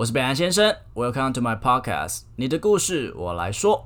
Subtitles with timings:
[0.00, 3.84] 我是北安先生，Welcome to my podcast，你的故事我来说。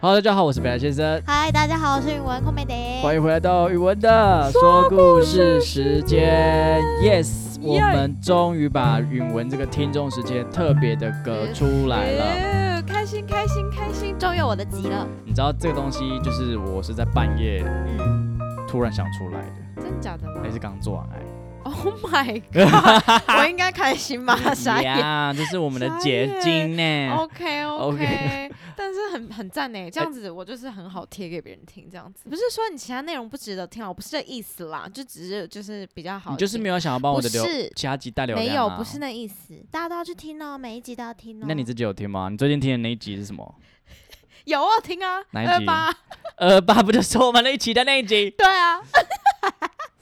[0.00, 1.22] Hello，大家好，我是北安先生。
[1.24, 2.74] 嗨，大家好，我是宇文空美迪。
[3.00, 6.82] 欢迎回来到宇文的说故事时间。
[7.00, 12.82] Yes，我们终于把允文这个听众时间特别的隔出来了。
[12.86, 15.06] 开心开心开心，终于有我的集了。
[15.24, 21.27] 你知道这个东西就是我是在半夜嗯，突然想出来的，真假的吗还是刚做完爱。
[21.68, 24.36] ？Oh my god，我应该开心吧？
[24.54, 24.98] 傻眼。
[24.98, 27.14] 呀，这是我们的结晶呢。
[27.16, 36.30] OK OK 但是很很赞呢，这样子我就是很好贴给别人听，这样子不是说你其他内容不值得听啊，我不是这意思啦，就只是就是比较好。
[36.30, 38.48] 你就是没有想要帮我的流不是其他集带流量、啊？
[38.48, 38.98] 没有，不是。
[38.98, 41.46] 那意思，大家都要去听哦，每一集都要听哦。
[41.48, 42.28] 那你自己有听吗？
[42.30, 43.54] 你最近听的那一集是什么？
[44.44, 45.20] 有啊听啊？
[45.32, 45.94] 哪一集二八？
[46.36, 48.30] 呃，爸不就是我们那一起的那一集？
[48.30, 48.80] 对啊。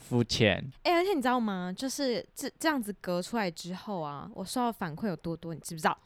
[0.09, 0.65] 肤浅。
[0.83, 1.73] 哎、而且你知道吗？
[1.77, 5.97] 就是这这样子隔出来之后啊，我收到反馈有多多，你知不知道？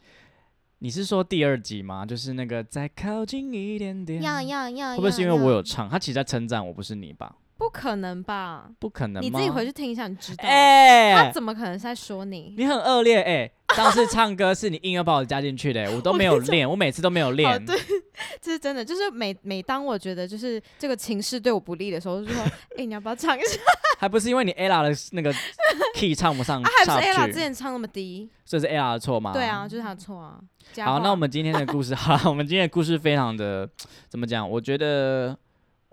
[0.79, 2.05] 你是说第二集吗？
[2.05, 4.21] 就是那个再靠近一点点。
[4.21, 5.61] 要要要，会不会是因为我有？
[5.61, 5.87] 唱？
[5.87, 7.35] 他其实在称赞我，不是你吧？
[7.57, 8.71] 不可能吧？
[8.79, 9.29] 不可能吗？
[9.29, 10.43] 你自己回去听一下，你知道。
[10.47, 12.55] 哎、他怎么可能是在说你？
[12.57, 17.63] 你很恶劣哎、上次唱歌是你硬要把我加进去的、我都没有练，我每次都没有 哦，练。
[17.63, 17.77] 对，
[18.41, 18.83] 这是真的。
[18.83, 22.43] 就是每每当我觉得就是这个情势对我不利的时候，就说
[22.77, 23.59] ：“哎、你要不要唱一下
[23.99, 25.33] 还不是因为你 ella 的那个
[25.95, 28.29] key 唱不上？”啊，还不是 ella 之，前唱那么低？
[28.45, 29.31] 这是 ella 的错吗？
[29.33, 30.39] 对啊，就是他的错啊。
[30.83, 33.69] 好，那我们今天的故事， 好了，我们今天的故事非常的
[34.09, 34.47] 怎么讲？
[34.49, 35.37] 我觉得，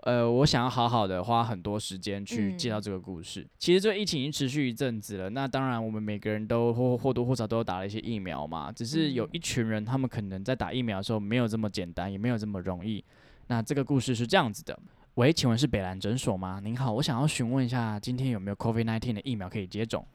[0.03, 3.45] 呃，我想要好好的花很多时间去介绍嗯这个故事。
[3.57, 13.03] 其实这个疫情已经持续一阵子了，那当然我们每个人都或或多或少都有打了一些疫苗嘛，只是有嗯一群人他们可能在打疫苗的时候没有这么简单，也没有这么容易。
[13.47, 14.79] 那这个故事是这样子的。
[15.15, 16.61] 喂，请问是北兰诊所吗？
[16.63, 20.05] 您好，我想要询问一下，今天有没有 COVID-19 的疫苗可以接种？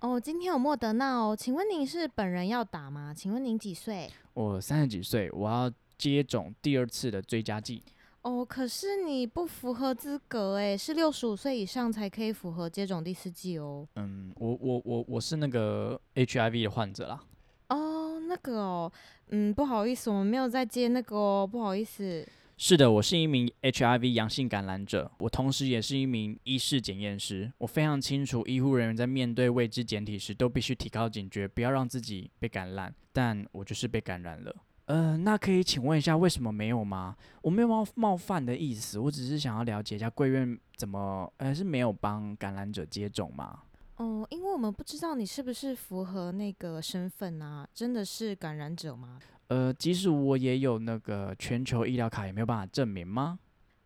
[0.00, 3.12] 哦，今天有莫德纳哦，请问您是本人要打吗？
[3.14, 4.10] 请问您几岁？
[4.32, 7.82] 我三十几岁，我要接种第二次的追加剂。
[8.24, 13.86] 哦，可是你不符合资格诶，是六十五岁以上才可以符合接种第四剂哦。
[13.96, 17.22] 嗯，我我我我是那个 HIV 的患者啦。
[17.68, 18.92] 哦，那个哦，
[19.28, 22.26] 嗯，不好意思，我们没有在接那个哦，不好意思。
[22.56, 27.52] 是的，我是一名 HIV 阳性感染者，我同时也是一名医事检验师。
[27.58, 32.94] 我非常清楚，医护人员在面对未知检体时，都必须提高警觉，不要让自己被感染。
[33.12, 34.54] 但我就是被感染了。
[34.86, 37.16] 呃，那可以请问一下，为什么没有吗？
[37.40, 43.60] 我没有冒冒犯的意思，我只是想要了解一下贵院怎么呃是没有帮感染者接种吗？
[43.96, 49.18] 哦，因为我们不知道你是不是符合那个身份啊，真的是感染者吗？
[49.48, 53.38] 呃，即使我也有那个全球医疗卡，也没有办法证明吗？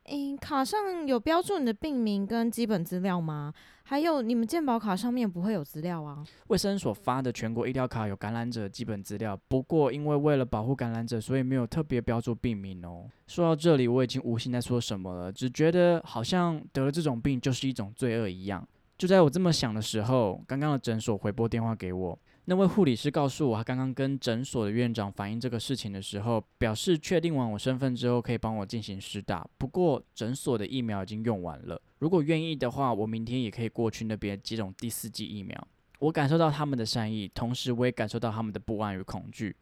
[0.09, 3.53] 诶，卡上有标注你的病名跟基本资料吗？
[3.85, 6.25] 还有你们健保卡上面不会有资料啊？
[6.49, 13.05] 卫生所发的全国医疗卡有感染者基本资料，不过因为为了保护感染者，所以没有特别标注病名哦。
[13.27, 18.67] 说到这里，我已经无心在说什么了，只觉得好像得了这种病就是一种罪恶一样。
[18.97, 22.19] 就在我这么想的时候，刚刚的诊所回拨电话给我，
[22.51, 29.47] 那位护理师告诉我，他刚刚跟诊所的院长反映这个事情的时候，表示确定完我身份之后，可以帮我进行施打。
[29.59, 35.69] 不过诊所的疫苗已经用完了，如果愿意的话，我明天也可以过去那边接种第四剂疫苗。
[35.99, 39.55] 我感受到他们的善意，同时我也感受到他们的不安与恐惧。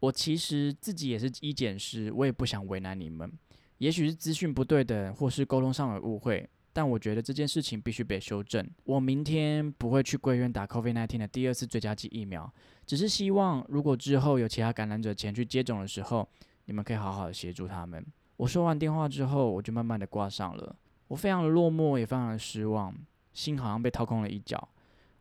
[0.00, 3.32] 我其实自己也是医检师，我也不想为难你们。
[3.78, 8.68] 也许是资讯不对等，或是沟通上有误会，但我觉得这件事情必须被修正。
[8.84, 12.52] 我明天不会去贵院打 COVID-19 的第二次追加剂疫苗，
[12.84, 16.28] 只是希望如果之后有其他感染者前去接种的时候，
[16.64, 18.04] 你们可以好好的协助他们。
[18.36, 20.74] 我说完电话之后，我就慢慢的挂上了。
[21.06, 22.92] 我非常的落寞，也非常的失望，
[23.32, 24.68] 心好像被掏空了一角。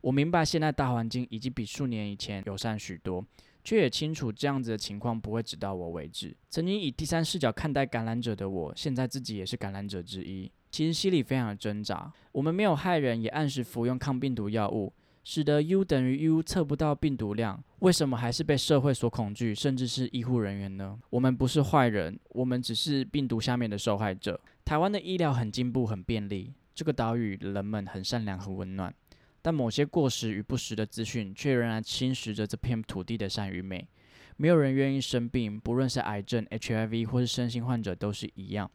[0.02, 3.24] 我明白现在大环境已经比数年以前友善许多，
[3.64, 6.36] 却也清楚这样子的情况不会直到我为止。
[6.50, 12.12] 曾经以第三视角看待感染者的我，现在自己也是感染者之一，其实心里非常的挣扎。
[12.32, 14.92] 我们没有害人，也按时服用抗病毒药物，
[15.24, 21.00] 使得 U 等于 U 测不到病毒量，为什么还是被社会所恐惧，甚至是医护人员呢？
[21.12, 24.42] 我们不是坏人，我们只是病毒下面的受害者。
[24.66, 28.92] 台湾的医疗很进步，很便利，这个岛屿人们很善良，很温暖。
[29.44, 33.88] 但某些过时与不实的资讯，却仍然侵蚀着这片土地的善与美。
[34.38, 38.72] 没有人愿意生病，不论是癌症、HIV 或是身心患者，都是一样。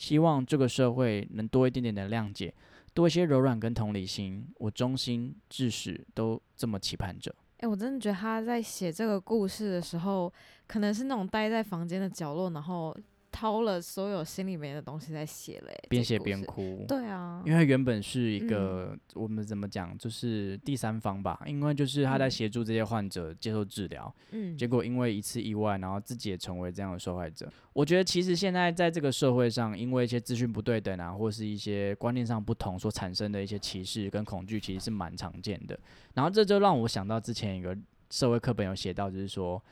[0.00, 2.54] 希望这个社会能多一点点的谅解，
[2.94, 4.48] 多一些柔软跟同理心。
[4.56, 7.30] 我衷心至始都这么期盼着。
[7.58, 10.32] 哎、我真的觉得他在写这个故事的时候，
[10.66, 12.96] 可能是那种待在房间的角落，然后
[13.40, 16.18] 掏了所有心里面的东西在写嘞，边写。
[16.18, 16.84] 边哭。
[16.86, 27.50] 对啊，因为原本是一嗯个、我们怎么讲，就是第三方吧，因为就是他在嗯协助这些患者接受治疗，嗯，结果因为一次意外，然后自己也成为这样的受害者。
[27.72, 35.80] 我觉得其实现在在这个社会上，因为一些资讯不对等啊，或是一些观念上不同所产生的一些歧视跟恐惧，其实是蛮常见的。
[36.12, 37.74] 然后这就让我想到之前一个
[38.10, 39.62] 社会课本有写到，就是说。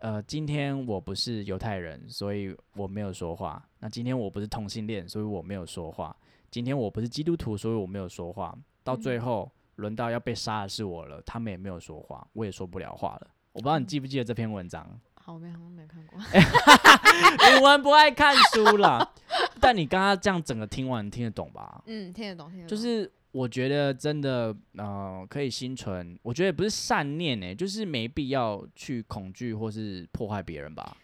[0.00, 3.62] 呃，今天我不是犹太人，所以我没有说话。
[3.80, 6.14] 那今天我不是同性恋，所以我没有说话。
[6.50, 8.56] 今天我不是基督徒，所以我没有说话。
[8.84, 13.28] 到最嗯后轮到要被杀的是我了，他们也没有说话，我也说不了话了。
[13.52, 14.88] 我不知道你记不记得这篇文章？
[15.14, 16.18] 好，我没好像没看过。
[17.58, 19.12] 语文不爱看书啦，
[19.60, 21.82] 但你刚刚这样整个听完，你听得懂吧？
[21.86, 22.68] 嗯，听得懂，听得懂。
[22.68, 30.96] 就是我觉得真的，呃，可以心存，我觉得不是善念诶、就是没必要去恐惧或是破坏别人吧。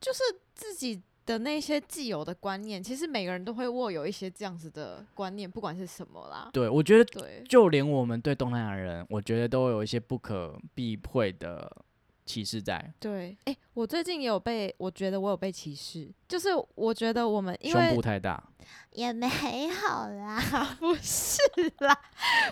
[0.00, 0.20] 就是
[0.54, 6.48] 自己的那些既有的观念，其实每个人都会握有一些这样子的观念，不管是什么啦。
[6.50, 11.70] 对，我觉得对，就连我们对东南亚人，我觉得都有一些不可避讳的
[12.24, 12.92] 歧视在。
[12.98, 18.42] 对，哎、我最近也有被，我觉得我有被歧视，就是我觉得我们因胸为部太大，
[18.92, 19.28] 也没
[19.68, 20.40] 好啦，
[20.78, 21.40] 不是
[21.80, 21.98] 啦，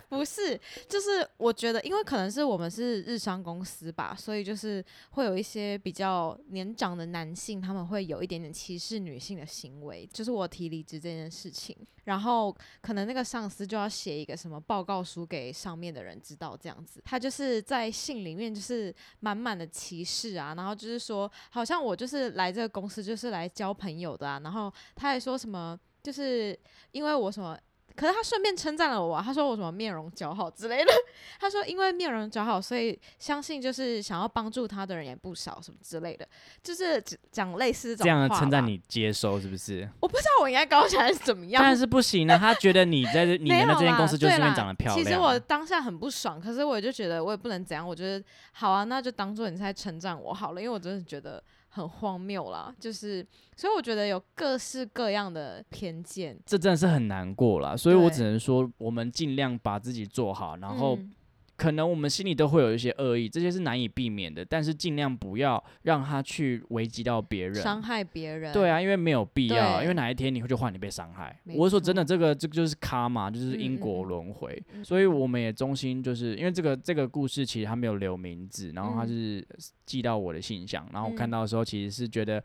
[0.09, 0.59] 不是，
[0.89, 25.79] 就是我觉得，因为可能是我们是日商公司吧，所以就是会有一些比较年长的男性，他们会有一点点歧视女性的行为，就是我提离职这件事情，然后可能那个上司就要写一个什么报告书给上面的人知道，这样子，他就是在信里面就是满满的歧视啊，然后就是说，好像我就是来这个公司就是来交朋友的啊，然后他还说什么。
[26.02, 26.58] 就是
[26.93, 27.58] 因为我什么，
[27.97, 30.91] 可是他顺便称赞了我、啊，他说我什么面容姣好之类的。
[31.38, 36.26] 他说因为面容姣好，所以相信就是想要帮助他的人也不少，什么之类的，
[36.62, 39.88] 就是只讲类似这种这样的，称赞你接收是不是？
[40.00, 41.62] 我不知道我应该高起来是怎么样。
[41.62, 45.05] 但是不行啊，他觉得你在这 你没有们的这间公司就是因为长得漂亮。
[45.05, 53.25] 其实我当下很不爽，可是我就觉得我也不能怎样，我觉得好啊，那就当做你在称赞我好了，因为我真的觉得很荒谬啦，就是
[53.56, 61.12] 所以我觉得有各式各样的偏见，这真的是很难过啦，所以我只能说，我们尽量把自己做好，然后嗯
[61.61, 67.55] 可能我们心里都会有一些恶意，这些是难以避免的，但是尽量不要让他去危及到别人。
[67.55, 71.39] 伤害别人，对啊，因为没有必要，因为哪一天你会就换你被伤害。
[71.55, 79.49] 我是说真的，这个这个就是卡嘛，就是因果嗯轮回，嗯所以我们也衷心就是因为这个这个故事其实他没有留名字，然后他嗯是
[79.85, 82.43] 寄到我的信箱，然后我看嗯到的时候其实是觉得。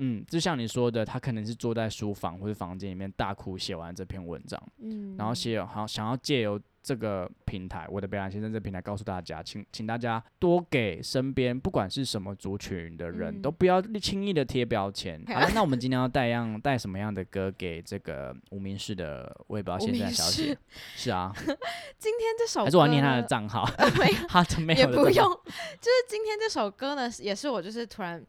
[0.00, 6.56] 嗯，就像你说的，他可能是坐在书房或者房间里面大哭写完这篇文章，嗯，然后写有好想要借由
[6.88, 15.22] 这个平台，我的北兰先生这个平台告诉大家，请请大家多给身边不管是什么族群的人，嗯都不要轻易的贴标签。
[15.26, 20.56] 好了， 那我们今天要带样带什么样的歌给这个无名氏的我也不知道现在小姐？
[20.96, 21.30] 是啊，
[21.98, 23.68] 今天这首歌还是我要念他的账号？
[24.00, 28.26] 没有他真没有也不用，就是今天这首歌呢，也是我就是突然啪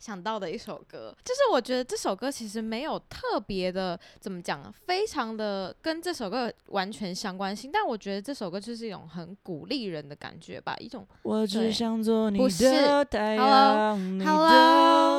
[0.00, 14.48] 想到的一首歌，就是我觉得这首歌其实没有特别的怎么讲，非常的跟这首歌完全相关性，但我觉得这首歌就是一种很鼓励人的感觉吧，一种我只想做你不是的太 Hello，阳，你 Hello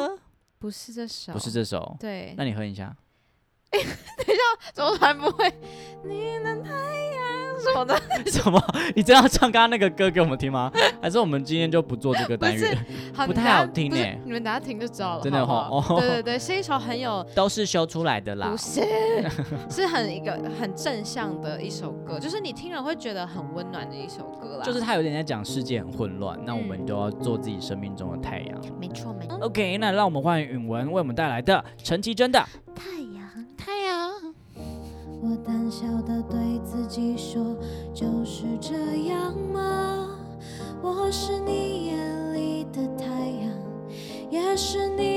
[0.10, 0.20] 的
[0.58, 2.98] 不是这首，不是这首，对，那你哼一下。
[3.72, 5.50] 等一下怎么还不会？
[6.04, 6.91] 你能太阳
[7.62, 8.02] 什么的，
[8.32, 8.62] 什么？
[8.96, 10.72] 你真要唱刚刚那个歌给我们听吗？
[11.02, 12.78] 还是我们今天就不做这个单不是元？
[13.28, 18.58] 不太好听呢欸你们等下听就知道了，真的好不好哦对对对，是一首很有 都是修出来的啦不。
[18.58, 18.82] 是，
[19.70, 24.64] 是很一个很正向的一首歌，就是你听了会觉得很温暖的一首歌啦。
[24.64, 28.62] 就是他有点在讲世界很混乱，那我们嗯就要做自己生命中的太阳。
[28.80, 29.38] 没错没错。
[29.42, 32.44] OK，那让我们欢迎允文为我们带来的陈绮贞的
[35.32, 37.56] 我胆小的对自己说，
[37.94, 38.76] 就是这
[39.08, 40.20] 样吗？
[40.82, 43.50] 我是你眼里的太阳，
[44.30, 45.11] 也是你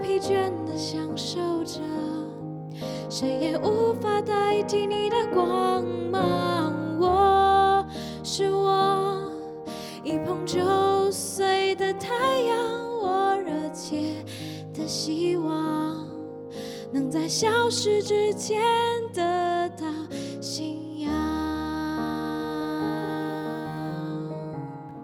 [0.00, 1.80] 疲倦的享受着，
[3.08, 6.74] 谁也无法代替你的光芒。
[6.98, 7.86] 我
[8.22, 9.30] 是我
[10.04, 10.60] 一碰就
[11.10, 12.08] 碎的太
[12.42, 12.58] 阳，
[13.00, 14.24] 我热切
[14.74, 16.06] 的希望
[16.92, 18.62] 能在消失之前
[19.12, 19.86] 得到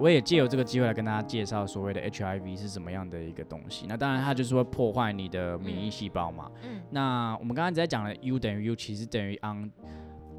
[0.03, 3.87] 我也借由这个机会来跟大家介绍所谓的 HIV 是什么样的一个东西。
[3.89, 6.51] 那当然，它就是会破坏你的免疫细胞嘛。
[6.65, 9.71] 嗯那我们刚刚在讲了 U 等于 U，其实等于 on，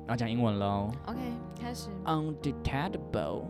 [0.10, 1.17] 要讲英文喽，OK，
[1.58, 1.88] 开始。
[2.03, 3.43] ，undetectable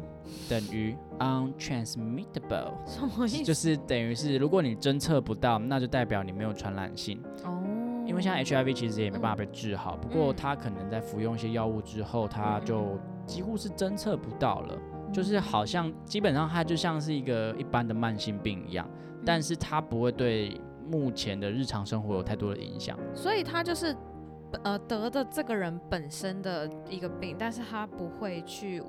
[0.48, 3.44] 等于 untransmittable， 什么意思？
[3.44, 7.20] 就是等于是如果你侦测不到，那就代表你没有传染性。
[7.44, 7.60] 哦，
[8.06, 14.78] 因为像 HIV 其实也没办法被治好，不过嗯它可能在服用一些药物之后，它就几乎是侦测不到了，
[15.14, 18.90] 就是好像基本上它就像是一个一般的慢性病一样，
[19.24, 22.98] 但是它不会对目前的日常生活有太多的影响。
[23.14, 23.96] 所以他就是
[24.64, 28.84] 呃得的这个人本身的一个病，但是他不会去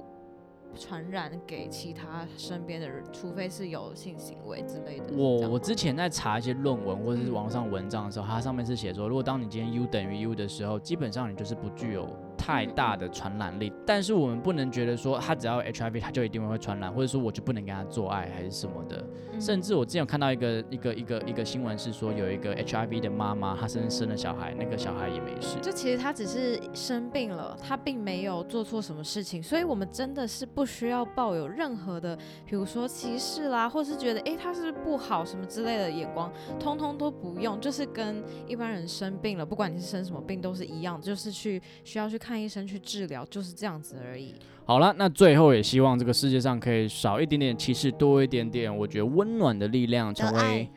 [0.77, 5.15] 传染给其他身边的人，除非是有性行为之类的。
[5.17, 12.09] 我我之前在查一些论文或者是嗯网上文章的时候，它上面是写说，如果当你今天 U 等于 U 的时候，基本上你就是不具有
[12.45, 13.73] 太大的传染力。
[13.87, 19.03] 但是我们不能觉得说他只要有 HIV，他就一定会传染，或者说我就不能跟他做爱还是什么的。
[19.33, 25.59] 嗯甚至我之前有看到一个一个一个一个新闻是说，有一个 HIV 的妈妈，她生生了小孩，那个小孩也没事。
[25.61, 44.36] 就其实他只是生病了，他并没有做错什么事情，所以我们真的是不需要抱有任何的，比如说歧视啦，或是觉得诶他是不是不好什么之类的眼光，通通都不用，就是跟一般人生病了，不管你是生什么病都是一样，就是去需要去看医生去治疗，就是这样子而已。
[44.66, 50.70] 好了，那最后也希望这个世界上可以少一点点歧视，多一点点我觉得温暖的力量，成为。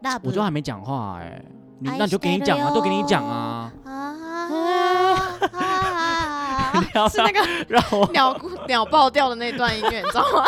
[0.00, 1.40] 那我都还没讲话哎、
[1.78, 3.72] 你爱那就给你讲啊，してるよ都给你讲啊。
[3.84, 4.20] 啊，
[6.72, 10.44] 不 要是那个让我 鸟哭鸟爆掉的那段音乐，你知道吗？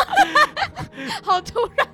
[1.23, 1.87] 好突然，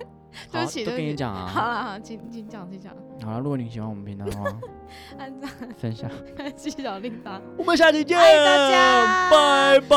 [0.52, 0.96] 对不起，好都对不起。
[0.96, 1.46] 给你讲啊。
[1.46, 2.92] 好了，好，请请讲，请讲，
[3.24, 4.44] 好了，如果你喜欢我们频道的话，
[5.18, 6.10] 按赞，分享。
[6.36, 7.40] 开启小铃铛。
[7.56, 9.96] 我们下期见，爱大家拜拜。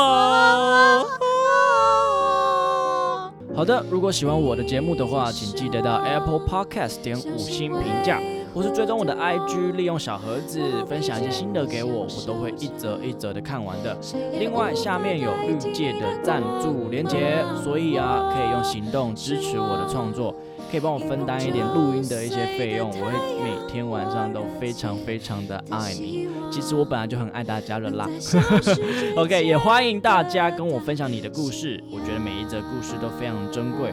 [3.54, 8.18] 好的，如果喜欢我的节目的话，请记得到 Apple Podcast 点五星评价，
[8.54, 13.96] 或是追踪我的 IG，利用小盒子分享一些心得给我，我都会一则一则的看完的。
[14.38, 20.34] 另外，下面有绿界的赞助连接，所以啊，可以用行动支持我的创作，
[20.70, 26.28] 可以帮我分担一点录音的一些费用，我会每天晚上都非常非常的爱你。
[26.50, 28.08] 其实我本来就很爱大家的啦。
[29.16, 33.92] OK，也欢迎大家跟我分享你的故事，我觉得每一则故事都非常珍贵。